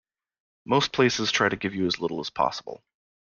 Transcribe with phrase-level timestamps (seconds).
[0.65, 2.81] Most places try to give you as little as possible.